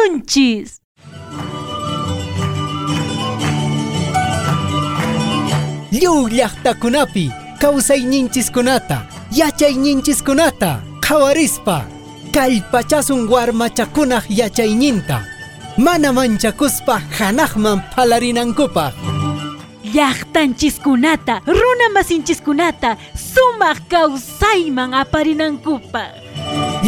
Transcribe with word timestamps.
Sunchis. 0.00 0.80
Llulllaktakunapi 5.92 7.30
kawsayninchiskunata 7.60 8.98
yachayninchiskunata 9.32 10.80
qawarispa 11.00 11.84
kallpachasun 12.32 13.28
warmachakunaj 13.28 14.24
yachayninta 14.30 15.24
mana 15.76 16.12
manchakuspaj 16.12 17.02
hanajman 17.18 17.80
palarinankupaj 17.96 18.94
llaqtanchiskunata 19.94 21.34
runamasinchiskunata 21.46 22.96
sumaq 23.34 23.78
kawsayman 23.88 24.90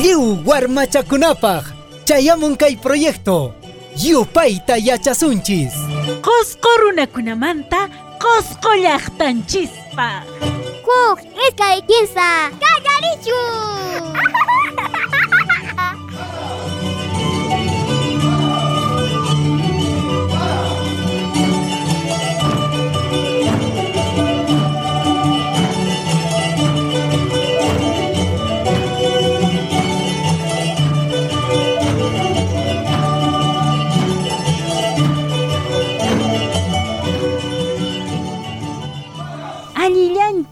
Liu 0.02 0.38
war 0.46 0.62
warmachakunapaj 0.64 1.81
chayamun 2.06 2.56
kay 2.56 2.76
proyecto 2.76 3.54
yupayta 3.96 4.76
yachasunchis 4.76 5.74
Qosqo 6.26 6.70
runakunamanta, 6.82 7.80
qosqo 8.22 8.70
llaqtanchispaq. 8.82 10.26
Kuk, 10.86 11.18
iskay 11.46 11.78
kinsa, 11.88 12.50
kagarichu! 12.62 13.42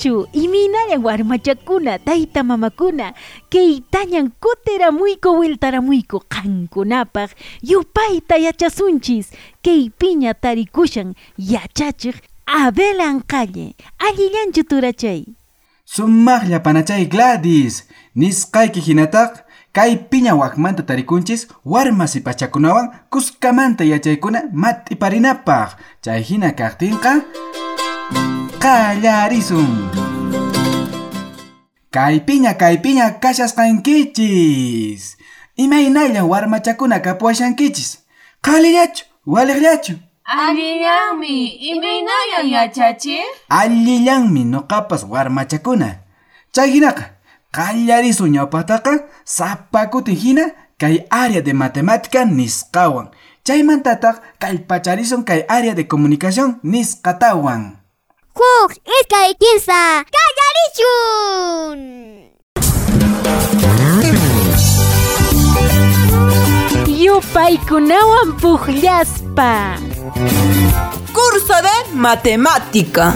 Allillanchu, 0.01 0.27
iminayan 0.33 1.03
warmachakuna, 1.05 1.99
tayta 1.99 2.43
mamakuna, 2.43 3.13
kaytañan 3.51 4.33
kutiramuyku 4.41 5.39
wiltaramuyku 5.39 6.23
qankunapaq, 6.29 7.31
yupayta 7.63 8.37
yachasunchis, 8.37 9.33
kaypiña 9.63 10.35
tarikushan, 10.35 11.15
yachachiq, 11.39 12.17
abelan 12.47 13.23
qalle, 13.23 13.75
allillanchu 13.99 14.65
turachay. 14.65 15.25
Sumaqlla 15.85 16.61
panachay 16.61 17.07
Gladys. 17.07 17.85
Nisqayki 18.17 18.81
hinataq 18.81 19.45
kay 19.73 19.97
piña 19.97 20.35
wakmanta 20.35 20.83
tarikunchis 20.83 21.49
warma 21.65 22.07
sipachakunawan 22.07 22.91
kuskamanta 23.11 23.85
yachaykuna 23.85 24.43
mat'iparinapaq 24.53 25.79
chay 26.03 26.23
hina 26.23 26.53
kaqtinqa 26.53 27.23
qallarisun 28.61 29.89
kay 31.91 32.21
piña 32.29 32.53
kay 32.61 32.77
piña 32.85 33.17
kashasqankichis 33.23 35.17
imaynalla 35.57 36.25
warmachakuna 36.29 37.01
kapuwashankichis 37.01 37.99
qhalillachu 38.45 39.05
waliqllachu 39.27 39.95
Allillanmi, 40.31 41.47
imaynayan 41.73 42.47
yachachiq? 42.55 43.25
allillanmi 43.49 44.45
nuqapas 44.45 45.03
warmachakuna 45.09 45.89
chay 46.53 46.71
hinaqa 46.77 47.05
qallarisu 47.57 48.27
ñawpataqa 48.29 48.93
sapakutin 49.25 50.15
hina 50.23 50.45
kay 50.79 50.97
área 51.11 51.41
de 51.43 51.53
matemática 51.53 52.25
nisqawan. 52.25 53.09
Chaymantataq 53.45 54.17
kallpacharisun 54.39 55.25
kay 55.25 55.45
área 55.49 55.75
de 55.75 55.89
comunicación 55.89 56.61
nisqatawan 56.63 57.80
Kuk, 58.41 58.73
iskay 58.97 59.31
kinsa, 59.41 60.01
kagarichun! 60.17 61.81
Yupaykunawan 67.05 68.29
puqllaspa. 68.41 69.77
Curso 71.13 71.57
de 71.67 71.77
matemática. 72.05 73.07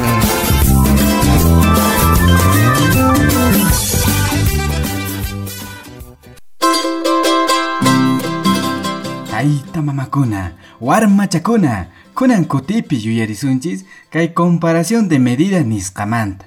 tayta 9.31 9.83
mamakuna 9.83 10.51
warmachakuna 10.81 11.87
kunan 12.15 12.45
kutipi 12.45 12.97
yuyarisunchis 13.05 13.85
kay 14.11 14.33
comparación 14.33 15.09
de 15.09 15.19
medida 15.19 15.61
nisqamanta 15.63 16.47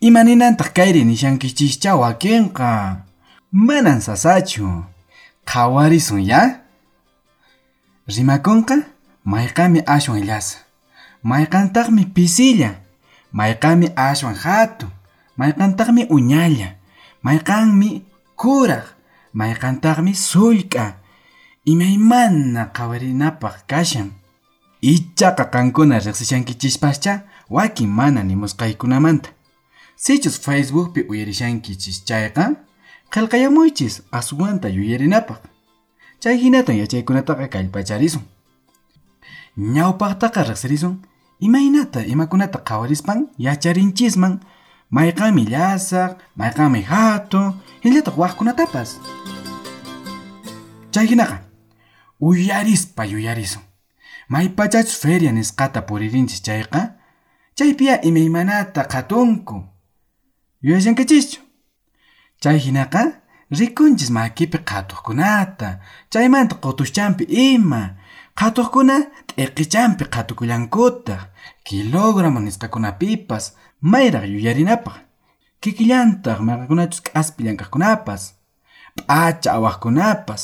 imaninantaq 0.00 0.72
kayri 0.72 1.04
nishankichischa 1.04 1.96
wakinqa 1.96 3.02
manan 3.52 4.00
sasachu. 4.00 4.84
Qhawarisun 5.48 6.22
ya 6.22 6.60
rimakunqa 8.06 8.84
mayqami 9.24 9.80
ashwan 9.86 10.22
llasa 10.22 10.58
mayqantaqmi 11.24 12.04
pisilla. 12.14 12.84
Mayqami 13.32 13.88
ashwan 13.96 14.36
hatun 14.36 14.90
mayqantaqmi 15.36 16.06
uñalla. 16.08 16.76
Mayqanmi 17.24 18.04
kuraq 18.36 18.94
mayqantaqmi 19.34 20.14
sullk'a 20.14 20.94
imaymana 21.64 22.70
qhawarinapaq 22.76 23.66
kashan 23.66 24.12
ichaqa 24.82 25.44
qankuna 25.50 25.98
riqsishankichispascha 25.98 27.22
wakin 27.50 27.88
mana 27.88 28.22
nimusqaykunamanta. 28.22 29.30
Sichus 29.96 30.38
facebookpi 30.40 31.02
uyarishankichis 31.08 32.04
chayqa 32.04 32.56
qillqayamuychis 33.10 34.02
aswanta 34.12 34.68
yuyarinapaq. 34.68 35.42
Chay 36.20 36.36
hinatan 36.38 36.76
yachaykunataqa 36.82 37.48
kallpacharisun 37.48 38.22
ñawpaqtaqa 39.58 40.42
riqsirisun 40.50 40.94
imaynata 41.40 42.00
imakunata 42.06 42.58
qhawarispan 42.58 43.26
yacharinchisman 43.38 44.40
mayqanmi 44.90 45.44
llasaq 45.50 46.18
mayqanmi 46.36 46.82
hatun 46.82 47.54
hinallataq 47.82 48.16
waqkunatapas. 48.18 48.98
Chay 50.92 51.06
hinaqa 51.06 51.42
uyarispa 52.20 53.04
yuyarisun 53.04 53.67
maypachachus 54.28 54.96
feria 55.02 55.32
nisqata 55.32 55.82
puririnchis 55.82 56.42
chayqa? 56.42 56.80
Chaypiya 57.56 58.02
imaymanata 58.08 58.84
qatunku. 58.92 59.56
Yuyashankichischu 60.62 61.40
chay 62.42 62.58
hinaqa 62.64 63.02
rikunchis 63.50 64.10
makipi 64.10 64.58
qhatuqkunata 64.58 65.68
chaymanta 66.12 66.54
qutushchanpi 66.62 67.24
ima. 67.24 67.82
Qhatuqkuna 68.38 68.96
t'iqichanpi 69.28 70.04
qhatukullankutaq 70.14 71.20
kilogramo 71.66 72.40
nisqakunapipas 72.40 73.44
mayraq 73.92 74.24
yuyarinapaq. 74.34 74.96
Kikillantaq 75.62 76.38
maqakunachus 76.46 77.00
k'aspi 77.06 77.40
llank'aqkunapas 77.44 78.22
p'acha 78.96 79.48
awaqkunapas. 79.56 80.42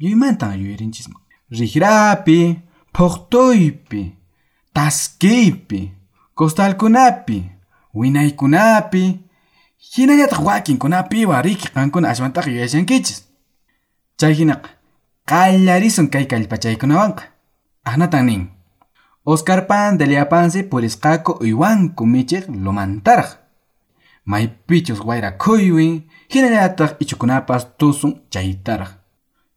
Lluymantan 0.00 0.54
yuyarinchis. 0.62 1.06
Riqrapi 1.58 2.38
phuqtuypi 2.96 4.02
taskiypi 4.74 5.80
costalkunapi 6.34 7.38
winaykunapi 7.94 9.02
hinallataq 9.96 10.40
wakinkunapiwan 10.46 11.44
riki 11.44 11.68
qankuna 11.74 12.08
ashwantaqa 12.10 12.50
yuyashankichis 12.50 13.18
chay 14.18 14.34
hinaqa 14.38 14.68
qallarisun 15.30 16.08
kay 16.10 16.26
kallpachaykunawanqa. 16.26 17.22
Ahnatan 17.84 18.26
nin. 18.26 18.42
Oscarpan 19.26 19.98
Deliapansi 19.98 20.62
purisqaku 20.62 21.32
uywanku 21.42 22.06
michiq 22.06 22.44
lumantaraq 22.48 23.30
maypichus 24.26 25.00
wayra 25.08 25.30
khuywi 25.42 26.06
hinallataq 26.32 26.96
ichukunapas 27.02 27.66
tusun 27.78 28.12
chaytaraq 28.30 29.01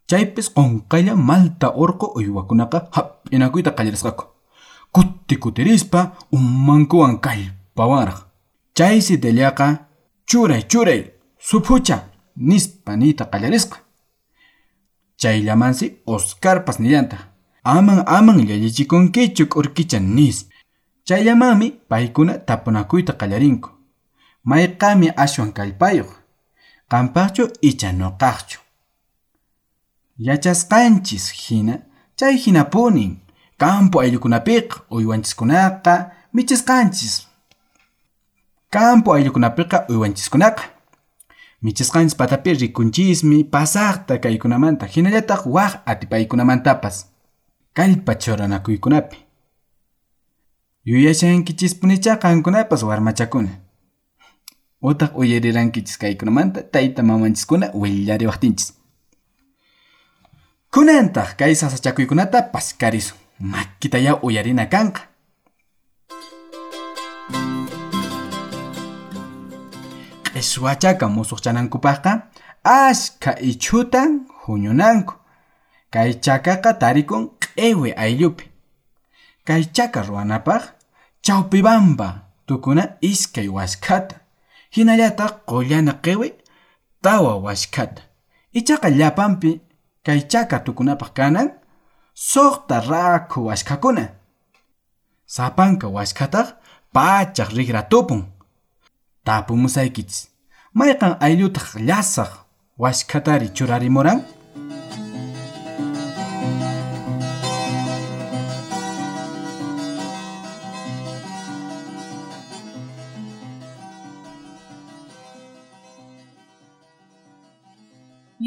chaypis 0.10 0.48
qonqaylla 0.56 1.16
malta 1.16 1.68
urqu 1.84 2.06
uywakunaqa 2.18 2.78
hap'inakuyta 2.96 3.72
qallarisqaku 3.78 4.26
kuti 4.96 5.36
kutirispa 5.44 6.00
umankuwan 6.32 7.20
kallpawaraq 7.26 8.20
chaysi 8.78 9.18
Deliaqa 9.24 9.68
churay 10.30 10.64
churay 10.72 11.02
suphucha 11.50 11.98
nispa 12.36 12.92
niyta 12.96 13.24
qallarisqa 13.32 13.78
chayllamansi 15.22 15.86
Oscarpas 16.06 16.80
nillantaq 16.80 17.36
aman 17.66 18.04
aman 18.06 18.38
llallichikunkichu 18.48 19.46
k'urkicha 19.48 20.00
nis. 20.00 20.46
Chayllamanmi 21.08 21.68
paykuna 21.90 22.34
tapunakuyta 22.48 23.14
qallarinku 23.14 23.70
mayqami 24.44 25.08
ashwan 25.24 25.52
kallpayuq. 25.54 26.10
Qampaqchu 26.92 27.44
icha 27.62 27.92
nuqaqchu 27.92 28.65
Yachasqanchis 30.18 31.32
hina, 31.32 31.80
chay 32.16 32.38
hina 32.38 32.66
punin. 32.66 33.18
Campo 33.58 34.00
ayllukunapiqa 34.00 34.82
uywanchiskunaqa 34.92 36.12
michisqanchis. 36.34 37.28
Campo 38.70 39.14
ayllukunapiqa 39.14 39.86
uywanchiskunaqa. 39.90 40.64
Michisqanchis 41.62 42.16
patapi 42.16 42.54
rikunchismi 42.54 43.44
pasaqta 43.44 44.18
kaykunamanta 44.18 44.86
hinallataq 44.86 45.46
waq 45.46 45.74
atipaykunamantapas. 45.86 47.06
Kallpa 47.74 48.16
churanakuykunapi. 48.16 49.18
Yuyashankichispunicha 50.86 52.16
qankunapas 52.16 52.84
warmachakuna. 52.84 53.50
Utaq 54.82 55.18
uyarirankichis 55.18 55.98
kaykunamanta 55.98 56.62
tayta 56.62 57.04
mamanchiskuna 57.04 57.72
willariwaqtinchis. 57.74 58.74
Kunantaq 60.72 61.36
kay 61.38 61.56
sasachakuykunata 61.56 62.42
paskarisun. 62.42 63.18
Makita 63.40 63.98
ya 63.98 64.16
uyarina 64.24 64.66
kanqa. 64.66 65.02
Q'iswachaqa 70.24 71.08
musuqchanankupaqqa 71.08 72.12
ashka 72.64 73.40
ichutan 73.40 74.28
huñunanku. 74.46 75.14
Kay 75.92 76.14
chakaqa 76.20 76.74
tarikun 76.74 77.24
q'iwi 77.40 77.94
ayllupi. 77.96 78.46
Kay 79.48 79.64
chaka 79.76 80.02
ruwanapaq 80.04 80.64
chawpibamba 81.22 82.08
tukuna 82.48 82.84
iskay 83.02 83.48
waskata. 83.48 84.16
Hinallataq 84.76 85.46
qullana 85.48 85.94
q'iwi 86.04 86.34
tawa 87.02 87.36
waskata. 87.46 88.02
Ichaqa 88.54 88.90
llapanpi 88.90 89.62
kaychaka 90.06 90.60
tukunapaq 90.66 91.12
kanan 91.18 91.48
suqta 92.32 92.76
rakhu 92.92 93.40
washkakuna 93.50 94.06
sapanka 95.36 95.88
washkataq 95.96 96.48
pachaq 96.96 97.50
rigratupun 97.58 98.22
tapumusaykich 99.26 100.16
mayqan 100.78 101.14
ayllutaq 101.26 101.68
llasaq 101.88 102.32
washkatari 102.84 103.48
churarimuran 103.58 104.20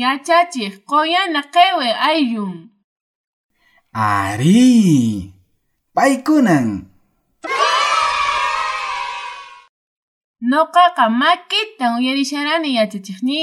Yachachiq 0.03 0.75
qoyana 0.87 1.43
q'iwi 1.55 1.89
ayllun. 2.09 2.71
Ari! 3.93 5.33
Paykunan! 5.95 6.87
Nuqaqa 10.51 11.05
makitan 11.11 11.99
uyarisharani 11.99 12.71
yachachiqni. 12.79 13.43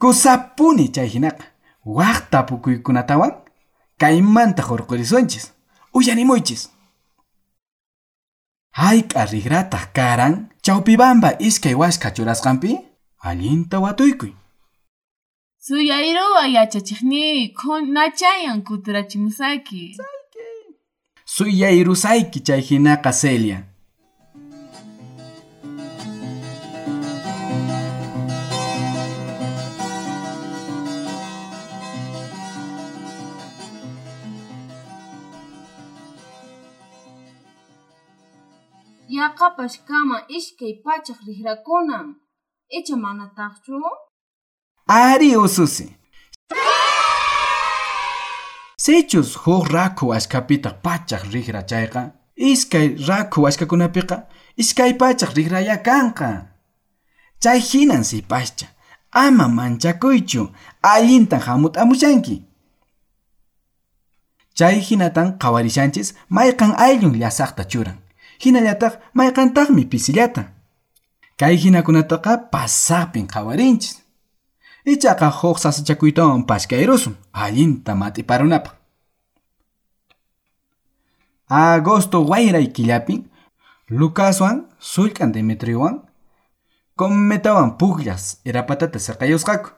Kusapuni 0.00 0.88
chay 0.94 1.08
hinaqa. 1.14 1.44
Waq 1.84 2.30
tapukuykunatawan 2.30 3.32
kaymanta 4.00 4.62
hurqurisunchis. 4.68 5.52
Uyanimuychis. 5.92 6.62
Hayk'a 8.80 9.22
rigrataq 9.32 9.92
karan 9.92 10.48
chawpibamba 10.64 11.36
iskay 11.48 11.74
waska 11.74 12.08
churasqanpi 12.16 12.70
allinta 13.28 13.80
watuykuy. 13.84 14.32
Suyayruwa 15.66 16.46
yachachikni 16.46 17.48
kunachayan 17.48 18.62
kutirachimusayki. 18.62 19.96
Sayki. 19.98 20.48
Suyayrusayki 21.24 22.40
chay 22.46 22.60
hinaqa 22.60 23.12
Celia. 23.12 23.58
Yaqapash 39.08 39.78
kama 39.88 40.18
iskay 40.28 40.74
pachak 40.84 41.18
rikrakuna, 41.26 42.14
icha 42.70 42.96
mana 42.96 43.26
taqchu? 43.36 44.05
Ari 44.88 45.36
ususi. 45.36 45.96
Sechus 48.78 49.34
huk 49.34 49.68
raku 49.68 50.12
askapita 50.12 50.70
pachaq 50.70 51.26
rigra 51.32 51.62
chayqa, 51.66 52.12
iskay 52.36 52.94
raku 53.08 53.46
askakunapiqa 53.46 54.28
iskay 54.56 54.94
pachaq 54.94 55.34
rigraya 55.34 55.82
kanqa. 55.82 56.54
Chay 57.42 57.58
hinan 57.58 58.04
sipascha, 58.04 58.66
ama 59.10 59.48
manchakuychu, 59.48 60.54
allintan 60.82 61.40
hamut'amushanki. 61.40 62.44
Chay 64.54 64.78
hinatan 64.80 65.36
qawarishanchis 65.38 66.14
mayqan 66.30 66.78
ayllun 66.78 67.18
llasaqta 67.18 67.64
churan. 67.66 67.98
Hinallataq 68.38 68.94
mayqantaqmi 69.14 69.84
pisillata. 69.90 70.44
Kay 71.36 71.56
hinakunataqa 71.56 72.32
pasaqpin 72.52 73.26
qawarinchis. 73.26 74.05
Ichaqa 74.86 75.30
huk 75.30 75.58
sasachakuytawan 75.58 76.46
paskayrusun, 76.46 77.16
allinta 77.32 77.94
matiparunapaq. 77.94 78.74
Agosto 81.48 82.22
wayray 82.26 82.72
killapin, 82.72 83.30
Lucaswan, 83.90 84.66
sullk'an 84.78 85.32
Demetriowan, 85.32 86.06
Commetawan 86.96 87.76
pukllas 87.76 88.40
irapatata 88.44 88.98
sirqayusqaku. 88.98 89.68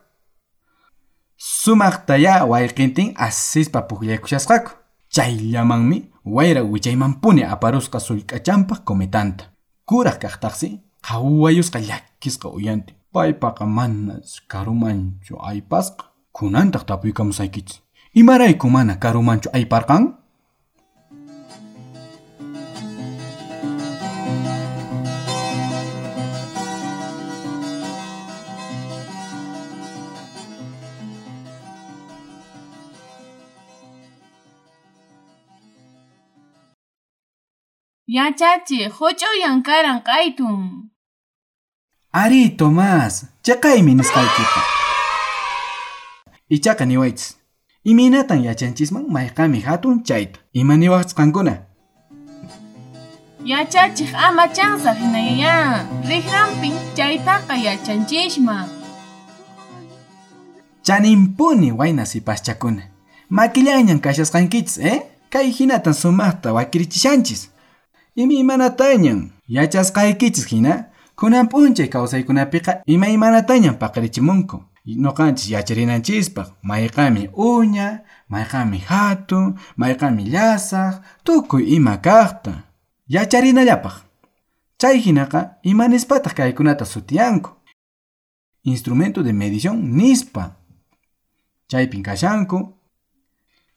Sumaqtaya 1.37 2.45
wayqintin 2.45 3.13
asispa 3.17 3.81
pukllaykushasqaku. 3.81 4.71
Chayllamanmi 5.11 5.97
wayra 6.23 6.63
wichaymanpuni 6.63 7.43
aparusqa 7.43 7.99
sullk'achanpaq 7.99 8.85
cometanta. 8.85 9.45
Kuraq 9.85 10.19
kaqtaqsi 10.21 10.79
qhawayusqa 11.03 11.79
llakisqa 11.79 12.47
uyanti. 12.47 12.98
Paypaqa 13.13 13.65
manas 13.65 14.41
karumanchu 14.47 15.33
aypasqa. 15.41 16.05
Kunantaq 16.31 16.85
tapuykamusaykichis. 16.85 17.81
Imarayku 18.13 18.69
mana 18.69 18.95
karumanchu 19.01 19.49
ayparqan? 19.53 20.03
Yachachiq 38.09 38.93
huch'uyan 38.97 39.61
karan 39.61 39.99
q'aytun. 40.05 40.89
Ari 42.11 42.57
Tomás, 42.57 43.25
chaqaymi 43.43 43.93
nisqaykiqa. 43.93 44.61
Ichaqa 46.49 46.85
niwaychis. 46.85 47.35
Iminatan 47.85 48.41
yachanchisman 48.43 49.05
mayqami 49.07 49.61
hatun 49.61 50.01
chayta. 50.03 50.39
Imaniwaqchis 50.53 51.13
qankuna. 51.13 51.53
Yachachiq 53.45 54.09
ama 54.15 54.47
chansa 54.47 54.93
hinayaya. 54.93 55.85
Riqranpin 56.09 56.73
chaytaqa 56.97 57.55
yachanchisman. 57.55 58.65
Chanimpuni 60.83 61.71
wayna 61.71 62.05
sipaschakuna. 62.05 62.89
Makillañan 63.29 64.01
kashasqankichis, 64.01 64.79
eh? 64.79 64.99
Kay 65.29 65.51
hinatan 65.51 65.93
sumaqta 65.93 66.53
wakirichishanchis. 66.53 67.49
Imi 68.15 68.39
imanatañan 68.39 69.29
yachasqaykichis 69.47 70.47
hina, 70.47 70.88
kunan 71.19 71.47
p'unchay 71.51 71.89
kawsaykunapiqa 71.93 72.71
ima 72.85 73.07
imanatañan 73.15 73.77
paqarichimunku. 73.81 74.57
Nuqanchis 75.03 75.51
yacharinanchispaq 75.53 76.47
mayqami 76.63 77.29
uña, 77.35 77.87
mayqami 78.31 78.79
hatun, 78.89 79.59
mayqami 79.77 80.23
llasaq, 80.33 80.95
tukuy 81.25 81.63
ima 81.75 81.97
kaqta. 81.97 82.53
Yacharinallapaq. 83.07 83.95
Chay 84.79 84.97
hinaqa 85.05 85.59
imanispataq 85.63 86.33
kaykunata 86.33 86.85
sutiyanku. 86.85 87.51
Instrumento 88.63 89.23
de 89.23 89.33
medición 89.33 89.77
nispa. 89.97 90.43
Chaypin 91.67 92.03
kashanku 92.03 92.79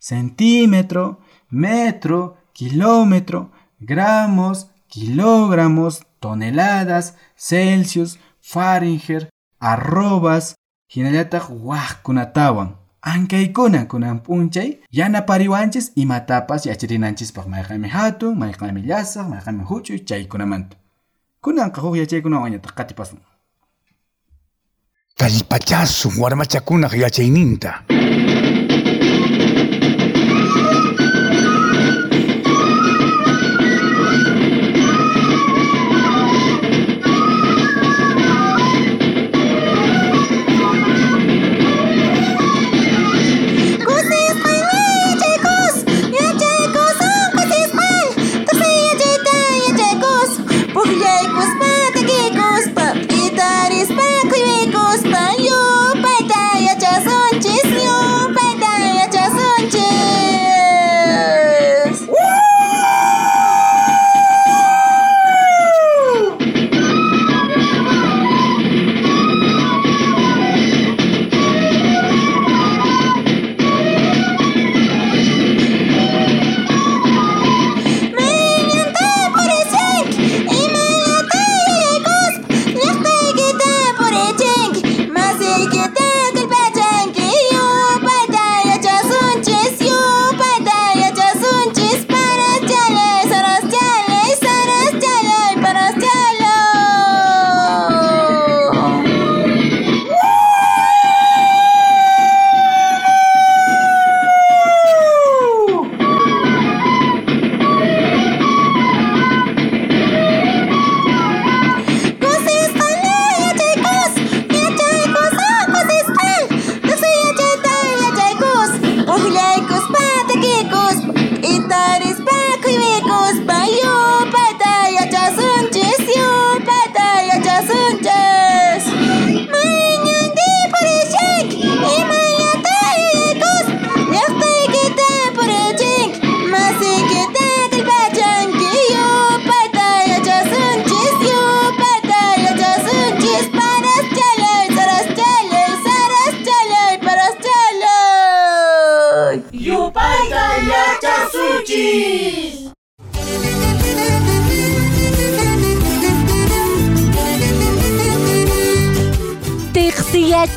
centímetro, 0.03 1.21
metro, 1.49 2.37
kilómetro, 2.53 3.53
gramos, 3.79 4.69
kilogramos, 4.89 6.03
toneladas, 6.23 7.07
Celsius, 7.49 8.19
Fahrenheit, 8.53 9.29
arrobas, 9.61 10.55
hinallataq 10.95 11.45
waqkunatawan 11.69 12.69
ankaykuna 13.13 13.81
kunan 13.93 14.19
p'unchay 14.25 14.71
yanapariwanchis 14.99 15.87
imatapas 16.03 16.67
yacharinanchispaq 16.71 17.47
mayqanmi 17.55 17.89
hatun 17.97 18.39
mayqanmi 18.43 18.81
llasaq 18.91 19.27
mayqanmi 19.33 19.65
huch'uy 19.71 19.99
chaykunamanta 20.09 20.77
kunanqa 21.45 21.81
huk 21.85 21.97
yachaykunawan 22.03 22.53
ñataq 22.55 22.75
qatipasun 22.79 23.21
Kallpachasun 25.21 26.13
warmachakunaq 26.23 26.93
yachayninta. 27.05 27.71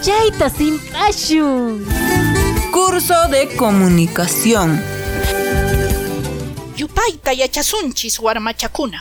Tiqsiyachayta 0.06 0.50
simpashun. 0.50 1.86
Curso 2.72 3.28
de 3.32 3.48
comunicación. 3.58 4.80
Yupayta 6.78 7.34
yachasunchis 7.34 8.20
warmachakuna. 8.20 9.00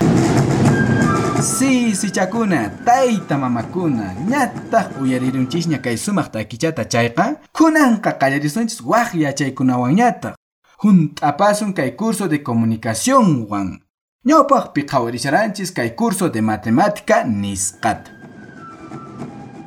Si 1.42 1.94
sichakuna 1.94 2.70
tayta 2.86 3.36
mamakuna 3.36 4.14
ñataq 4.28 4.96
uyarirunchishña 5.02 5.78
kay 5.82 5.98
sumaq 5.98 6.32
takichata 6.32 6.88
chayqa 6.88 7.36
kunanqa 7.52 8.12
qallarisunchis 8.18 8.80
waq 8.80 9.14
yachaykunawan 9.14 9.94
ñataq 9.94 10.34
hunt'apasun 10.82 11.74
kay 11.74 11.90
curso 11.96 12.28
de 12.28 12.38
comunicaciónwan 12.42 13.82
ñawpaqpi 14.24 14.82
qhawarisharanchis 14.86 15.70
kay 15.72 15.90
curso 15.94 16.30
de 16.30 16.40
matemática 16.40 17.24
nisqata 17.24 18.23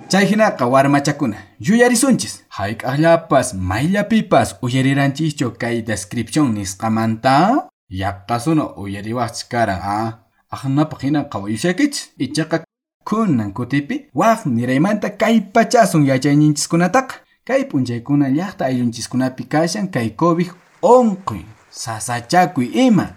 chayhinaqa 0.10 0.66
warmachakuna. 0.66 1.38
Yuyarisunchis. 1.60 2.44
Hayk'aqllapas 2.50 3.54
mayllapipas 3.54 4.56
uyariranchischu 4.62 5.52
kay 5.60 5.82
descripción 5.82 6.54
nisqamanta 6.54 7.68
yaqqasuna 7.90 8.64
uyariwaqchis 8.78 9.50
karan 9.50 9.82
a? 9.84 10.20
Aqnapaq 10.52 11.02
hinan 11.02 11.26
qhawayushakich 11.30 11.98
ichaqa 12.20 12.64
kunan 13.04 13.54
kutipi 13.54 14.08
waq 14.16 14.46
niraymanta 14.46 15.10
kay 15.10 15.42
pachasun 15.42 16.06
yachayninchiskunataqa 16.08 17.16
kay 17.48 17.64
p'unchaykuna 17.70 18.30
llaqta 18.30 18.66
ayllunchikunapi 18.66 19.44
kashan 19.44 19.88
kay 19.92 20.10
COVID 20.16 20.50
onqi 20.82 21.46
sasachakuy 21.70 22.66
ima. 22.88 23.08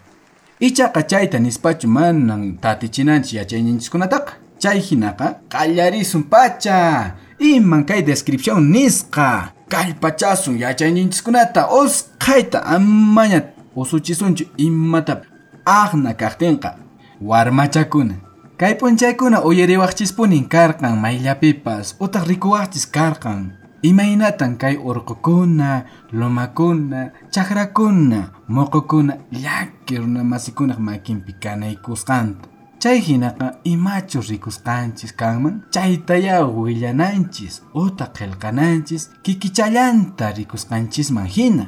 Ichaqa 0.61 1.03
chayta 1.03 1.39
nispachu 1.39 1.89
manan 1.89 2.59
tatichinanchis 2.63 3.35
yachayninchiskunataqa 3.39 4.33
chay 4.61 4.79
hinaqa 4.81 5.41
qallarisun 5.49 6.23
pacha. 6.29 7.17
Iman 7.41 7.85
kay 7.85 8.03
descripción 8.03 8.71
nisqa. 8.71 9.53
Kallpachasun 9.69 10.59
yachayninchiskunata 10.59 11.73
usqayta 11.73 12.59
amaña 12.65 13.41
usuchisunchu 13.75 14.45
imata 14.57 15.23
aqna 15.65 16.15
kaqtinqa. 16.15 16.77
Warmachakuna. 17.21 18.15
Kay 18.61 18.75
p'unchaykuna 18.77 19.41
uyariwaqchispunin 19.49 20.45
karqan 20.49 21.01
mayllapipas. 21.01 21.97
Utaq 22.01 22.29
rikuwaqchis 22.29 22.87
karqan. 22.87 23.57
Imaynatan 23.83 24.61
kay 24.61 24.77
urqukuna 24.77 25.89
lumakuna 26.13 27.11
chakrakuna 27.33 28.29
muqukuna 28.49 29.17
llaki 29.33 29.97
masikunaq 30.01 30.79
makinpi 30.79 31.33
kanaykusqanta 31.41 32.50
chay 32.81 32.99
hinaqa 33.07 33.47
imachu 33.65 34.21
rikusqanchis 34.31 35.13
kanman 35.21 35.61
chaytaya 35.71 36.45
willananchis 36.47 37.63
utaq 37.75 38.13
qillqananchis 38.17 39.11
kikichallanta 39.23 40.33
rikusqanchisman 40.39 41.27
hina. 41.37 41.67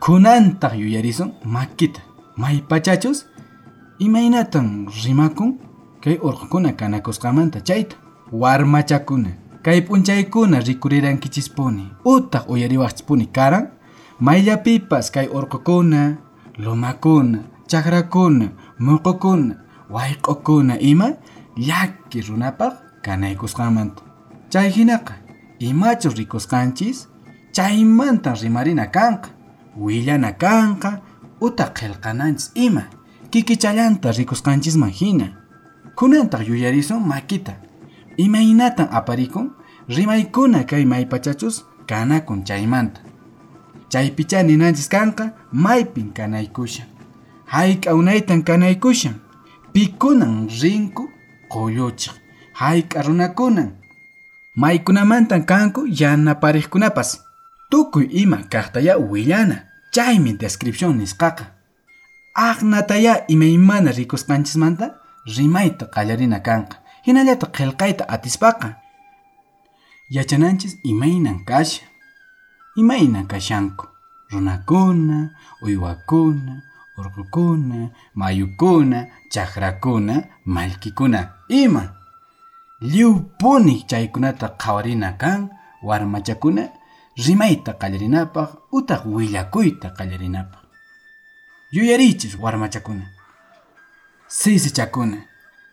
Kunantaq 0.00 0.74
yuyarisun 0.82 1.32
makita 1.44 2.00
maypachachus 2.36 3.18
imaynatan 3.98 4.88
rimakun 5.04 5.58
kay 6.00 6.16
urqukuna 6.22 6.72
kanakusqamanta 6.72 7.60
chayta. 7.60 7.96
Warmachakuna 8.32 9.30
kay 9.62 9.80
p'unchaykuna 9.86 10.60
rikurirankichispuni 10.60 11.84
utaq 12.04 12.48
uyariwaqchispuni 12.50 13.26
karan 13.26 13.68
mayllapipas 14.20 15.10
kay 15.10 15.28
urqukuna 15.28 16.16
lumakuna 16.58 17.38
chakrakuna 17.66 18.48
muqukuna 18.78 19.54
wayqukuna 19.90 20.78
ima 20.80 21.08
llaki 21.56 22.20
runapaq 22.28 22.74
kanaykusqamanta 23.02 24.02
chay 24.52 24.70
hinaqa 24.70 25.14
imachu 25.58 26.08
rikusqanchis 26.08 27.08
chaymanta 27.52 28.34
rimarina 28.34 28.86
kanqa 28.86 29.28
willana 29.76 30.32
kanqa 30.32 31.00
utaq 31.40 31.70
qillqananchis 31.78 32.50
ima 32.54 32.82
kikichallanta 33.30 34.12
rikusqanchisman 34.12 34.90
hina. 34.90 35.26
Kunantaq 35.96 36.48
yuyarisun 36.48 37.02
makita. 37.06 37.52
Imaynatan 38.16 38.88
aparikun 38.90 39.52
rimaykuna 39.88 40.64
kay 40.64 40.84
maypachachus 40.84 41.64
kanakun 41.86 42.44
chaymanta. 42.44 43.00
Chaypicha 43.88 44.42
ninanchis 44.42 44.88
kanqa 44.88 45.30
maypin 45.52 46.12
kanaykushan 46.12 46.95
hayk'awnaytan 47.46 48.42
kanaykushan. 48.42 49.14
Pikunan 49.72 50.48
rinku 50.62 51.10
qulluchiq 51.48 52.14
hayk'a 52.52 53.02
runakunan 53.02 53.76
maykunamantan 54.56 55.44
kanku 55.44 55.86
yanapariqkunapas 56.00 57.20
tukuy 57.70 58.08
ima 58.10 58.38
kaqtaya 58.52 58.98
willana. 58.98 59.56
Chaymi 59.94 60.32
descripción 60.40 60.98
nisqaqa. 60.98 61.44
Aqnataya 62.34 63.24
imaymana 63.28 63.92
rikusqanchismanta 63.92 64.86
rimayta 65.36 65.86
qallarina 65.94 66.40
kanqa. 66.40 66.76
Hinallataq 67.06 67.50
qillqayta 67.56 68.04
atispaqa. 68.08 68.68
Yachananchis 70.10 70.76
imaynan 70.84 71.44
kasha. 71.44 71.84
Imaynan 72.76 73.26
kashanku. 73.26 73.86
Runakuna 74.32 75.30
uywakuna 75.62 76.62
urgukuna, 76.98 77.90
mayukuna, 78.14 79.06
chakrakuna, 79.28 80.24
malkikuna. 80.44 81.32
Ima, 81.48 81.94
liupuni 82.80 83.82
chaykunata 83.82 84.48
qhawarina 84.48 85.12
kan, 85.12 85.50
warmachakuna, 85.82 86.68
rimayta 87.26 87.72
qallarinapaq, 87.72 88.50
utaq 88.72 89.06
willakuyta 89.06 89.90
qallarinapaq. 89.90 90.62
Yuyarichis 91.70 92.38
warmachakuna, 92.40 93.06
sisichakuna, 94.26 95.16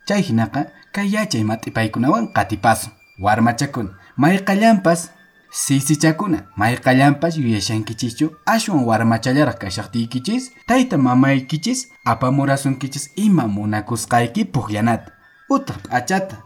chay 0.06 0.22
hinaqa 0.22 0.66
kay 0.92 1.08
yachay 1.14 1.44
matipaykunawan 1.44 2.34
qatipasun, 2.34 2.92
warmachakuna, 3.20 3.90
mayqallanpas 4.18 5.12
sisichakuna 5.54 6.40
mayqallanpas 6.58 7.38
yuyashankichischu 7.38 8.28
ashwan 8.46 8.86
warmachallaraq 8.90 9.58
kashaqtiykichis 9.64 10.52
tayta 10.68 10.98
mamaykichis 10.98 11.80
apamurasunkichis 12.06 13.06
ima 13.16 13.46
munakusqayki 13.48 14.46
puqllanata 14.54 15.12
utaq 15.56 15.78
p'achata 15.90 16.38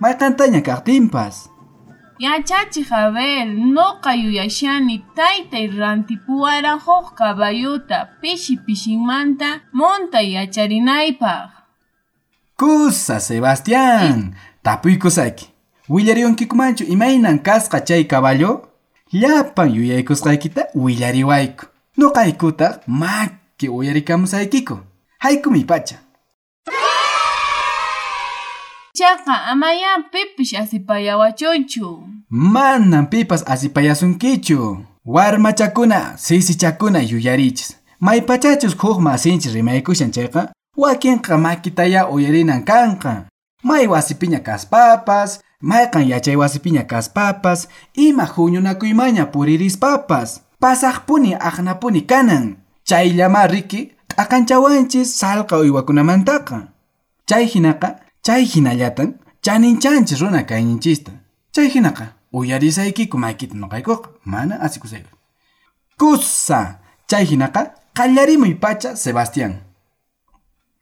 mayqantaña 0.00 0.60
kaqtinpas 0.68 1.36
Yachachiq 2.18 2.90
Abel, 2.92 3.48
noqa 3.76 4.14
yuyashani 4.14 5.04
taytay 5.14 5.66
rantipuwaran 5.68 6.80
huk 6.80 7.12
kabayuta 7.18 8.08
pishi 8.20 8.56
pishinmanta 8.56 9.60
monta 9.72 10.20
yacharinaypaq. 10.22 11.50
Kusa 12.56 13.20
Sebastián, 13.20 14.34
tapuykusayki. 14.62 15.55
Willarionkimanchu 15.88 16.84
imaynan 16.84 17.38
kasqa 17.38 17.80
chay 17.80 18.04
caballo? 18.04 18.68
Llapan 19.12 19.70
yuyaykusqaykita 19.74 20.62
willariwayku. 20.74 21.66
Nuqaykutaq 21.96 22.80
makki 22.86 23.68
uyarikamusaykiku. 23.68 24.78
Haykumi 25.18 25.64
pacha. 25.64 25.96
Chaqa 28.98 29.44
amaya 29.44 30.02
pipish 30.12 30.54
asipayawachunchu. 30.54 32.08
Manan 32.30 33.06
pipas 33.06 33.44
asipayasunkichu. 33.46 34.78
Warmachakuna, 35.04 36.18
sisichakuna 36.18 37.00
yuyarichis. 37.00 37.76
Maypachachus 38.00 38.76
huk 38.78 39.00
masinchis 39.00 39.54
rimaykushan 39.54 40.10
chayqa, 40.10 40.52
wakinqa 40.76 41.38
makitaya 41.38 42.08
uyarinan 42.08 42.64
kanqa. 42.64 43.24
May 43.62 43.86
wasipiña 43.86 44.40
kaspapas, 44.40 45.40
mayqan 45.60 46.08
yachay 46.08 46.36
wasipiña 46.36 46.86
kaspapas, 46.86 47.68
ima 47.94 48.26
huñunakuymaña 48.26 49.30
puririspapas. 49.32 50.42
Pasaqpuni 50.60 51.34
aqnapuni 51.34 52.06
kanan. 52.06 52.56
Chayllama 52.84 53.46
riki 53.46 53.92
t'aqanchawanchis 54.08 55.18
salqa 55.18 55.58
uywakunamantaqa. 55.58 56.68
Chay 57.26 57.46
hinaqa, 57.46 58.00
chay 58.22 58.44
hinallatan 58.44 59.18
chaninchanchis 59.42 60.20
runa 60.20 60.42
kayninchista. 60.44 61.12
Chay 61.52 61.68
hinaqa 61.68 62.14
uyarisaykiku 62.32 63.18
maykita 63.18 63.54
nuqaykuqa 63.56 64.08
mana 64.24 64.60
asikusayku. 64.60 65.10
Kusa 65.98 66.78
chay 67.08 67.24
hinaqa 67.24 67.74
qallarimuy 67.94 68.54
pacha 68.54 68.96
Sebastián. 68.96 69.65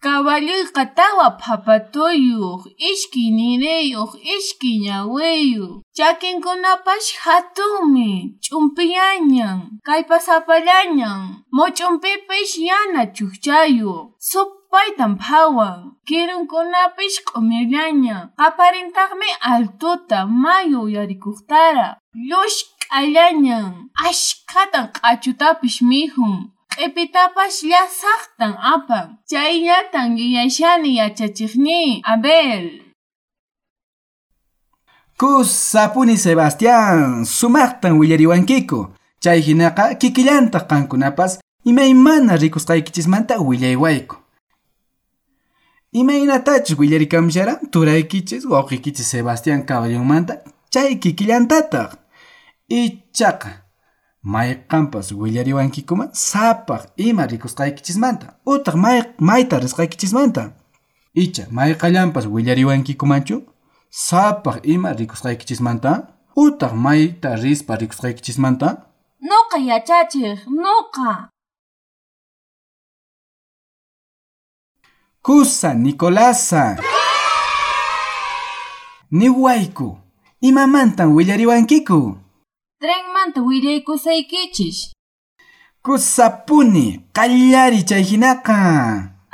Kaballuyqa 0.03 0.85
tawa 0.95 1.37
phatuyuq, 1.39 2.61
ishki 2.77 3.31
nireyuq, 3.37 4.11
ishki 4.35 4.71
ñawiyuq. 4.85 5.81
Chakinkunapash 5.97 7.09
hatunmi, 7.23 8.37
ch'umpiyañan, 8.43 9.59
kaypasapallañan. 9.87 11.21
Moch'umpipish 11.51 12.55
yana 12.69 13.03
chukchayuq, 13.15 14.13
supaytan 14.19 15.17
phawan. 15.17 15.97
Kirunkunapish 16.07 17.17
q'umirllañan, 17.27 18.29
qaparintaqmi 18.37 19.29
altuta 19.41 20.25
mayu 20.25 20.81
yarikuqtara. 20.95 21.97
Llushk'allañan, 22.13 23.89
ashkhatan 24.07 24.85
q'achutapish 24.95 25.81
mihun. 25.81 26.54
Q'ipitapash 26.75 27.63
llasaqtan 27.71 28.53
apan. 28.73 29.17
Chayllatan 29.31 30.17
yuyashani 30.17 30.95
yachachiqní, 30.99 32.01
Abel. 32.03 32.81
Kusapuni 35.17 36.17
Sebastián, 36.17 37.23
sumaqtan 37.23 37.97
willariwankiku. 37.99 38.91
Chay 39.23 39.39
hinaqa 39.41 39.95
kikillantaq 39.95 40.67
qankunapas 40.69 41.39
imaymana 41.65 42.35
rikusqaykichismanta 42.35 43.39
willaywayku. 43.39 44.15
Imaynatachus 45.93 46.77
willarikamusharan 46.79 47.71
turaykichis 47.71 48.43
wawqikichis 48.51 49.09
Sebastián 49.11 49.65
Caballonmanta 49.65 50.33
chay 50.73 50.99
kikillantataq. 50.99 51.89
Ichaqa 52.69 53.64
mayqanpas 54.33 55.11
willariwankikuman 55.21 56.09
sapaq 56.13 56.81
ima 56.97 57.23
rikusqaykichismanta 57.31 58.27
utaq 58.53 58.75
may 58.75 58.99
mayta 59.19 59.59
risqaykichismanta. 59.59 60.43
Icha 61.23 61.43
mayqallanpas 61.51 62.25
willariwankikumanchu 62.33 63.37
sapaq 63.89 64.57
ima 64.63 64.89
rikusqaykichismanta 64.99 65.91
utaq 66.35 66.73
mayta 66.73 67.35
rispa 67.35 67.73
rikusqaykichismanta 67.75 68.67
Nuqa 69.21 69.57
yachachiq, 69.57 70.39
nuqa. 70.47 71.29
Kusa 75.21 75.73
Nicolasa. 75.73 76.77
Niwayku, 79.11 79.97
imamantan 80.41 81.15
willariwankiku. 81.15 82.24
Trenmanta 82.85 83.41
willaykusaykichis. 83.41 84.79
Kusapuni, 85.85 86.87
qallari 87.17 87.81
chay 87.89 88.03
hinaqa. 88.09 88.57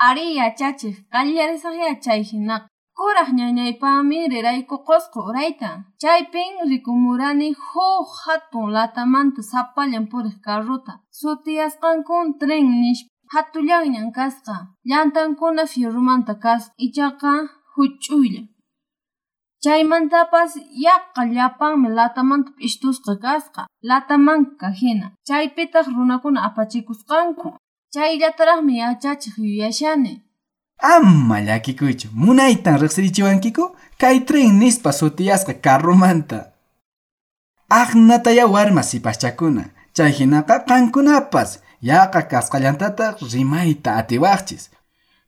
Ari 0.08 0.28
yachachiq, 0.40 0.96
qallarisaq 1.14 1.76
yachay 1.86 2.22
hinaqa. 2.30 2.68
Kuraq 2.98 3.30
ñañaypami 3.40 4.20
riraykuqusqa 4.32 5.20
urayta. 5.28 5.70
Chaypin 6.02 6.54
rikumurani 6.72 7.50
huk 7.68 8.08
hatun 8.24 8.72
latamanta 8.76 9.42
sapallan 9.52 10.06
puriq 10.12 10.38
carruta. 10.46 10.94
Sutiyasqankun 11.20 12.26
tren 12.40 12.66
nish 12.82 13.04
hatullanñan 13.34 14.10
kasqa. 14.18 14.56
Llantankuna 14.90 15.64
fierrumanta 15.72 16.34
kasqa. 16.46 16.72
Ichaqa 16.86 17.32
huch'uylla. 17.76 18.42
Chaymantapas 19.63 20.56
yaqa 20.74 21.26
llapanmi 21.26 21.89
latamanta 21.89 22.52
p'ishtusqa 22.58 23.13
kasqa. 23.21 23.67
Latamanka 23.84 24.71
hina. 24.71 25.12
Chaypitaq 25.28 25.86
runakuna 25.95 26.43
apachikusqanku. 26.47 27.58
Chayllataraqmi 27.93 28.78
yachachiq 28.78 29.38
yuyashani. 29.38 30.21
Ama 30.80 31.41
llakikuychu, 31.41 32.08
munaytan 32.13 32.80
riqsirichiwankiku 32.82 33.76
kay 34.00 34.19
tren 34.26 34.58
nispa 34.60 34.91
sutiyasqa 34.91 35.54
carrumanta. 35.54 36.39
Aqnataya 37.69 38.47
warma 38.47 38.84
sipaschakuna, 38.84 39.63
chay 39.93 40.12
hinaqa 40.12 40.65
qankunapas 40.67 41.60
yaqa 41.82 42.21
kasqallantataq 42.32 43.15
rimayta 43.34 43.95
atiwaqchis. 44.00 44.71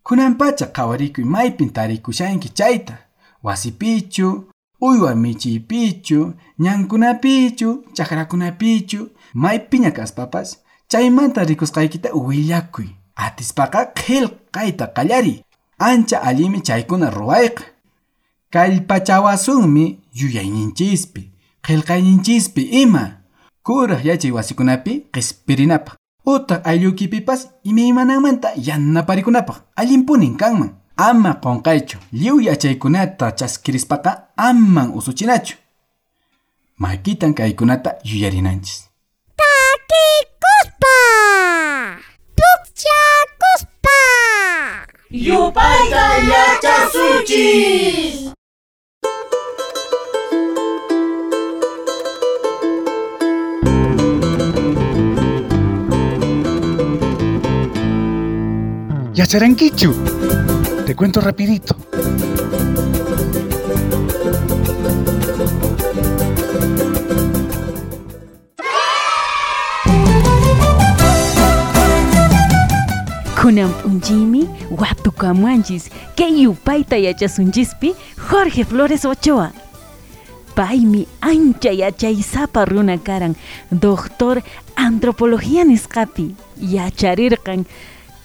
Kunanpacha 0.04 0.66
qhawarikuy 0.76 1.24
maypin 1.24 1.70
tarikushanki 1.70 2.50
chayta. 2.50 2.98
Wasipichu, 3.44 4.46
uywa 4.82 5.16
michiypichu, 5.16 6.34
ñankunapichu, 6.60 7.84
chaqrakunapichu, 7.94 9.10
maypiña 9.34 9.92
kaspapas, 9.92 10.60
chaymanta 10.88 11.44
rikusqaykita 11.44 12.10
willakuy. 12.14 12.90
Atispaqa 13.16 13.86
qillqayta 13.86 14.88
qallari. 14.88 15.44
Ancha 15.80 16.22
allimi 16.22 16.62
chaykuna 16.62 17.10
ruwayqa. 17.10 17.64
Kallpachawasunmi 18.52 20.00
yuyayninchispi, 20.14 21.22
qillqayninchispi 21.66 22.62
ima. 22.62 23.04
Kuraq 23.64 24.06
yachay 24.06 24.32
wasikunapi 24.32 25.06
qhispirinapaq. 25.14 25.96
Utaq 26.26 26.68
ayllukipipas 26.68 27.50
imaymananmanta 27.64 28.50
yanaparikunapaq 28.56 29.58
allinpunin 29.76 30.38
kanman. 30.38 30.72
Ama 31.10 31.32
qonqaychu, 31.44 31.98
lliw 32.20 32.38
yachaykunata 32.48 33.32
chaskirispaqa 33.40 34.12
aman 34.38 34.88
usuchinachu. 34.98 35.56
makitan 36.78 37.34
kaykunata 37.34 37.92
yuyarinanchis 38.10 38.90
Takikuspa. 39.40 40.96
Pukchakuspa. 42.38 43.98
Yupayta 45.12 46.04
yachasunchis. 46.32 48.18
Yacharanquichu. 59.16 59.90
Te 60.86 60.96
cuento 60.96 61.22
rapidito. 61.22 61.76
Watukamuanchis 74.72 75.90
kay 76.16 76.44
yupayta 76.44 76.98
yachasunchispi 76.98 77.94
Jorge 78.30 78.66
Flores 78.66 79.06
Ochoa. 79.06 79.52
Paymi 80.56 81.08
ancha 81.22 81.72
yachaysapa 81.72 82.66
runa 82.66 82.98
karan 82.98 83.36
doctor 83.72 84.42
antropología 84.76 85.64
nisqapi 85.64 86.36
yacharirqan 86.62 87.66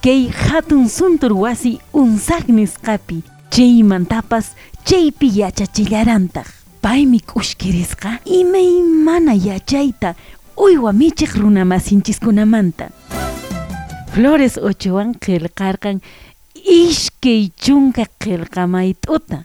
kay 0.05 0.29
hatun 0.29 0.89
suntur 0.89 1.33
wasi 1.33 1.79
unsaq 1.93 2.49
nisqapi 2.49 3.23
chaymantapas 3.51 4.47
chaypi 4.85 5.29
yachachillarantaq 5.41 6.49
paymi 6.83 7.21
k'ushkirisqa 7.21 8.11
imaymana 8.41 9.35
yachayta 9.49 10.15
uywa 10.57 10.93
michiq 10.93 11.33
runa 11.41 11.65
masinchiskunamanta 11.65 12.89
Flores 14.19 14.57
Ochoan 14.59 15.15
qillqarqan 15.25 16.01
ishkay 16.67 17.51
chunka 17.63 18.05
qillqamayt'uta. 18.23 19.45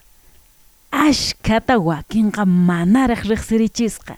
Ashkata 0.92 1.76
wakinqa 1.78 2.46
manaraq 2.46 3.22
riqsirichisqa. 3.32 4.16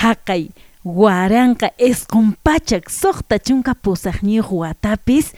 Haqay 0.00 0.50
waranqa 0.86 1.74
isqunpachak 1.78 2.86
suqta 2.90 3.38
chunka 3.42 3.74
pusaqniyuq 3.74 4.50
watapis 4.62 5.34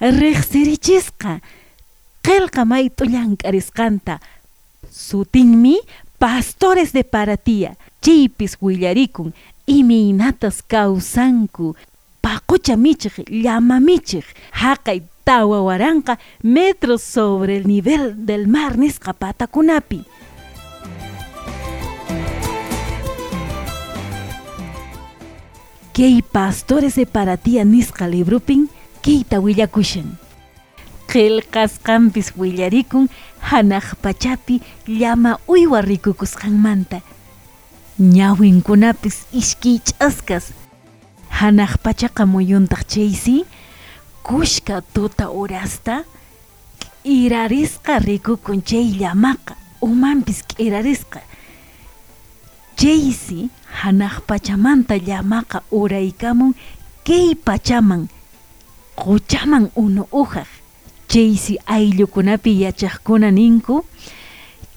riqsirichisqa 0.00 1.40
qillqamayt'u 2.24 3.04
llank'arisqanta 3.12 4.14
sutinmi 4.90 5.76
pastores 6.18 6.92
de 6.96 7.04
paratía 7.04 7.76
chaypis 8.00 8.56
willarikun 8.64 9.34
imaynatas 9.66 10.62
kawsanku 10.72 11.76
paqucha 12.24 12.76
michiq 12.76 13.16
llama 13.28 13.76
michiq 13.80 14.24
haqay 14.62 15.02
tawa 15.24 15.60
waranqa 15.68 16.18
metros 16.42 17.02
sobre 17.02 17.56
el 17.58 17.66
nivel 17.66 18.26
del 18.26 18.46
mar 18.46 18.78
nisqa 18.78 19.12
patakunapi 19.12 20.00
kay 25.96 26.20
pastores 26.20 26.94
de 26.96 27.06
paratía 27.06 27.64
nisqa 27.64 28.04
librupin 28.14 28.62
kayta 29.04 29.36
willakushan 29.44 30.08
qillqasqanpis 31.10 32.28
willarikun 32.40 33.04
hanaq 33.48 33.86
pachapi 34.04 34.56
llama 35.00 35.32
uywa 35.54 35.80
rikukusqanmanta 35.90 36.98
ñawinkunapis 38.16 39.16
ishkich'askas 39.40 40.44
hanaq 41.38 41.72
pachaqa 41.84 42.22
muyuntaq 42.32 42.82
chaysi 42.92 43.36
kushka 44.26 44.76
tuta 44.94 45.24
urasta 45.40 45.94
k'irarisqa 46.80 47.94
rikukun 48.08 48.60
chay 48.68 48.86
llamaqa 49.00 49.54
umanpis 49.88 50.38
k'irarisqa 50.48 51.20
chaysi 52.80 53.48
hanaq 53.80 54.14
pachamanta 54.28 54.94
llamaqa 55.08 55.58
uraykamun 55.70 56.52
kay 57.06 57.34
pachaman 57.46 58.08
quchaman 59.00 59.64
unu 59.76 60.02
uhaq 60.22 60.48
chaysi 61.10 61.54
ayllukunapi 61.66 62.52
yachaqkuna 62.64 63.30
ninku 63.30 63.84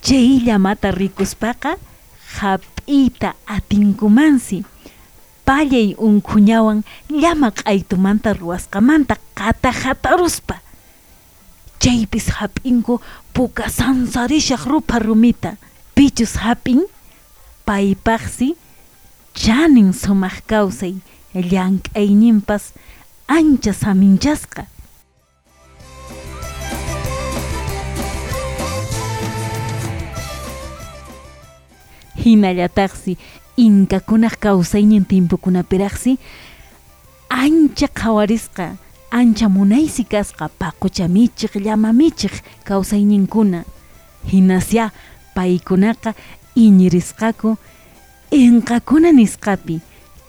chay 0.06 0.40
llamata 0.46 0.92
rikuspaqa 0.92 1.72
hap'iyta 2.40 3.34
atinkumansi. 3.48 4.64
Pallay 5.46 5.98
unquñawan 5.98 6.86
llama 7.10 7.50
q'aytumanta 7.50 8.38
ruwasqamanta 8.38 9.16
qata 9.34 9.72
hataruspa 9.74 10.62
chaypis 11.82 12.28
hap'inku 12.38 13.02
puka 13.34 13.66
sansarishaq 13.70 14.64
rupa 14.70 15.00
rumita. 15.00 15.58
Pichus 15.96 16.38
hap'in 16.38 16.86
paypaqsi 17.66 18.54
chanin 19.40 19.94
sumaq 19.94 20.38
kawsay 20.52 20.96
llank'ayninpas 21.34 22.64
ancha 23.28 23.72
saminchasqa. 23.74 24.64
Hinallataqsi 32.20 33.16
inkakunaq 33.66 34.36
kawsaynin 34.44 35.06
timpukunapiraqsi 35.08 36.18
ancha 37.30 37.88
qhawarisqa 38.00 38.76
ancha 39.20 39.48
munaysi 39.48 40.04
kasqa 40.04 40.52
paqucha 40.60 41.08
michiq 41.08 41.56
llama 41.64 41.94
michiq 41.94 42.36
kawsayninkuna 42.68 43.64
hinasya 44.32 44.92
paykunaqa 45.36 46.12
iñirisqaku 46.56 47.56
inqakuna 48.32 49.12
nisqapi 49.12 49.80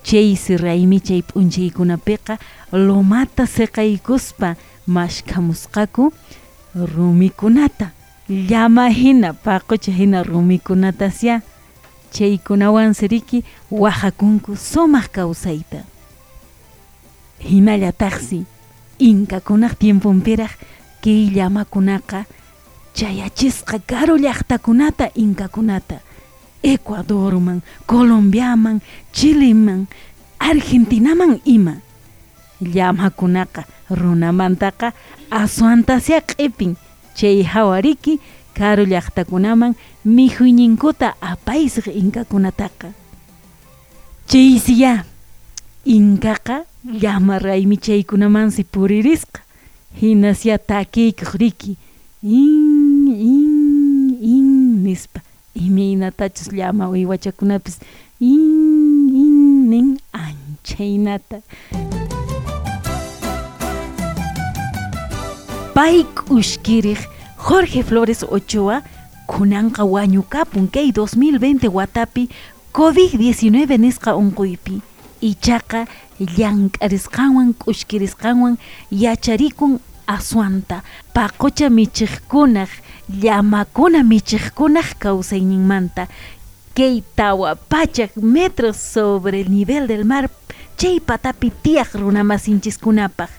chaysi 0.02 0.56
raymi 0.56 1.00
chay 1.00 1.22
p'unchaykunapiqa 1.22 2.38
lumata 2.72 3.46
siqaykuspa 3.46 4.56
mashkhamusqaku 4.86 6.12
rumikunata. 6.74 7.92
Llama 8.28 8.88
hina 8.88 9.32
paqucha 9.32 9.92
hina 9.92 10.22
rumikunatasya 10.22 11.42
chaykunawan 12.12 12.94
siriki 12.94 13.44
wajakunku 13.70 14.56
sumaq 14.56 15.10
kawsayta. 15.12 15.84
Hinallataqsi 17.40 18.44
inkakunaq 18.98 19.74
tiempunpiraq 19.78 20.52
kay 21.02 21.30
llamakunaqa 21.34 22.24
chayachisqa 22.94 23.78
karu 23.86 24.16
llaqtakunata 24.16 25.10
inkakunata 25.14 26.00
Ecuadorman, 26.62 27.62
Colombiaman, 27.86 28.80
Chileman, 29.12 29.86
Argentinaman 30.38 31.40
ima 31.44 31.74
llamakunaqa 32.60 33.64
runamantaqa 33.90 34.92
aswantasya 35.30 36.20
q'ipin 36.20 36.76
chay 37.14 37.42
hawariki 37.42 38.20
karu 38.54 38.84
llaqtakunaman 38.86 39.74
mikhuyninkuta 40.04 41.14
apaysaq 41.20 41.86
inkakunataqa 41.92 42.88
chaysiya 44.28 45.04
inkaqa 45.84 46.64
llama 46.84 47.38
raymi 47.38 47.76
chaykunamansi 47.76 48.64
puririsqa 48.64 49.40
hinasya 50.00 50.58
takiykaq 50.58 51.32
riki 51.40 51.76
in 52.22 53.08
in 53.08 54.16
in 54.20 54.48
nispa 54.84 55.20
imaynatachus 55.54 56.52
llama 56.52 56.88
uywachakunapis 56.88 57.78
in 58.20 59.10
in 59.14 59.70
nin 59.70 59.98
anchaynata 60.12 61.40
pay 65.74 66.04
k'ushkiriq 66.14 67.00
Jorge 67.36 67.82
Flores 67.82 68.22
Ochoa 68.22 68.82
kunanqa 69.26 69.84
wañukapun 69.84 70.68
kay 70.68 70.90
2020 70.90 71.68
watapi 71.68 72.28
COVID-19 72.72 73.78
nisqa 73.78 74.16
unquypi 74.16 74.80
ichaqa 75.20 75.86
llank'arisqanwan 76.20 77.54
k'ushkirisqanwan 77.60 78.58
yacharikun 78.90 79.78
aswanta 80.16 80.76
paqucha 81.14 81.66
michiqkunaq 81.78 82.70
llamakuna 83.22 84.00
michiqkunaq 84.12 84.88
kawsayninmanta 85.02 86.02
kay 86.76 87.02
tawa 87.18 87.50
pachak 87.70 88.12
metros 88.34 88.76
sobre 88.94 89.40
el 89.42 89.48
nivel 89.50 89.86
del 89.86 90.04
mar 90.12 90.24
chay 90.78 90.96
patapi 91.08 91.48
tiyaq 91.62 91.90
runamasinchikkunapaq 92.02 93.30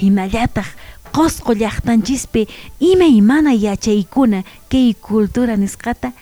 hinallataq 0.00 0.68
qosqu 1.16 1.52
llaqtanchispi 1.60 2.42
imaymana 2.90 3.52
yachaykuna 3.66 4.42
kay 4.70 4.94
cultura 5.06 5.56
nisqata 5.56 6.12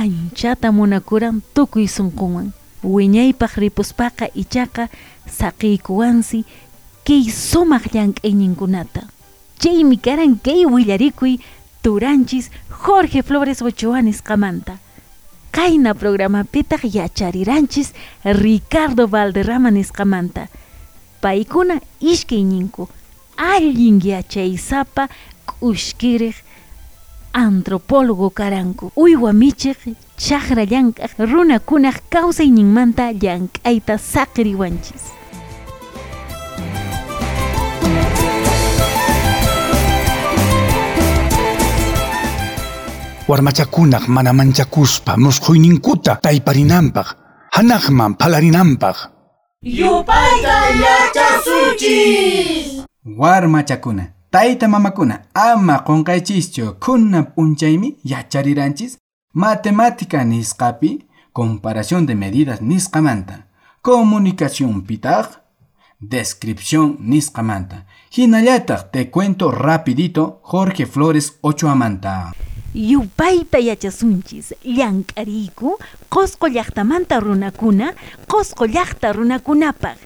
anchata 0.00 0.68
munakuran 0.72 1.42
tukuy 1.54 1.86
sunqunwan 1.96 2.52
wiñaypaq 2.94 3.52
ripuspaqa 3.62 4.26
ichaqa 4.42 4.84
saqiykuwansi 5.38 6.44
kay 7.08 7.24
sumaq 7.32 7.88
llank'ayninkunata 7.94 9.02
chaymi 9.62 9.96
karan 9.96 10.36
kay 10.44 10.66
willarikuy 10.68 11.38
turanchis 11.82 12.50
Jorge 12.68 13.22
Flores 13.22 13.62
Ochoa 13.62 14.02
nisqamanta 14.02 14.74
qayna 15.56 15.94
programapitaq 15.94 16.84
yachariranchis 16.84 17.94
Ricardo 18.44 19.06
Valderrama 19.14 19.70
nisqamanta 19.70 20.48
paykuna 21.22 21.80
ishkayninku 22.12 22.88
allin 23.36 24.00
yachaysapa 24.04 25.08
k'ushkiriq 25.48 26.36
antropólogo 27.32 28.30
karanku. 28.30 28.92
Uywa 28.96 29.32
michiq 29.32 29.78
chaqra 30.16 30.64
llank'aq 30.64 31.12
runakunaq 31.30 31.96
kawsayninmanta 32.10 33.12
llank'ayta 33.12 33.98
saqiriwanchis 33.98 35.17
Warmachakunaq 43.28 44.08
mana 44.08 44.32
manchakuspa 44.32 45.16
musquyninkuta 45.16 46.16
tayparinanpaq, 46.16 47.08
hanaqman 47.52 48.14
palarinanpaq. 48.16 48.96
Warmachakuna, 53.04 54.04
tayta 54.30 54.68
mamakuna, 54.68 55.20
ama 55.34 55.84
qonqaychischu 55.86 56.76
kuna 56.80 57.22
p'unchaymi 57.22 57.98
yachariranchis 58.02 58.96
matemática 59.34 60.24
nisqapi 60.24 61.04
comparación 61.32 62.06
de 62.06 62.14
medidas 62.14 62.62
nisqamanta, 62.62 63.46
comunicación 63.82 64.86
pitaq, 64.86 65.26
descripción 66.00 66.96
nisqamanta. 67.00 67.84
Hinallataq 68.10 68.90
te 68.90 69.10
cuento 69.10 69.50
rapidito 69.50 70.40
Jorge 70.42 70.86
Flores 70.86 71.38
Ochoamanta. 71.42 72.32
Yupayta 72.78 73.58
yachasunchis 73.58 74.54
llank'ariyku 74.62 75.78
qusqu 76.14 76.46
llaqtamanta 76.54 77.18
runakuna 77.20 77.92
qusqu 78.30 78.64
llaqta 78.74 79.12
runakunapaq 79.12 79.98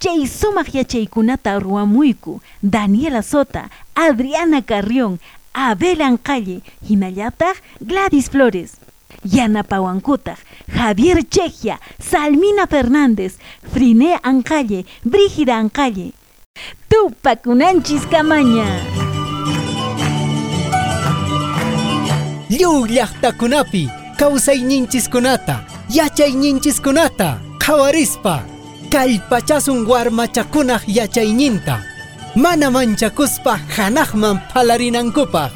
chay 0.00 0.26
sumaq 0.26 0.74
yachaykunata 0.74 1.58
ruwamuyku 1.60 2.40
Daniela 2.62 3.22
Sota, 3.22 3.70
Adriana 3.94 4.62
Carrión, 4.62 5.20
Abel 5.52 6.00
Ancalle, 6.00 6.62
hinallataq 6.88 7.56
Gladys 7.80 8.30
Flores. 8.30 8.76
Yanapawankutaq 9.24 10.38
Javier 10.72 11.22
Chejia, 11.28 11.78
Salmina 11.98 12.66
Fernández, 12.66 13.36
Friné 13.72 14.18
Ancalle, 14.22 14.86
Brígida 15.04 15.58
Ancalle. 15.58 16.12
Tupakunanchis 16.88 18.06
kamaña. 18.06 19.09
Lliw 22.50 22.86
llaqtakunapi 22.94 23.84
kawsayninchiskunata 24.18 25.56
yachayninchiskunata 25.96 27.28
qhawarispa 27.62 28.34
kallpachasun 28.92 29.86
warmachakunaq 29.90 30.82
yachayninta 30.98 31.76
mana 32.34 32.70
manchakuspa 32.74 33.54
hanaqman 33.76 34.36
phalarinankupaq 34.50 35.52